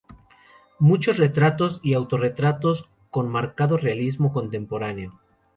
[0.79, 5.21] Muchos retratos y autorretratos con marcado realismo contemporáneo.